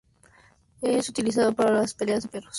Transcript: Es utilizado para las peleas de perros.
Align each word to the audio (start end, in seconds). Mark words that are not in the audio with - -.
Es 0.81 1.09
utilizado 1.09 1.53
para 1.53 1.69
las 1.73 1.93
peleas 1.93 2.23
de 2.23 2.29
perros. 2.29 2.49